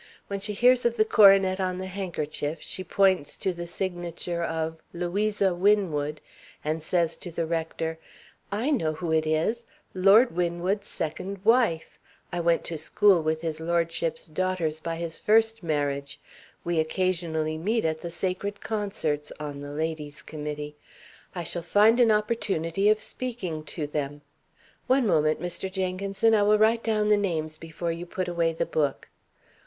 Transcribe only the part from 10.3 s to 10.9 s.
Winwood's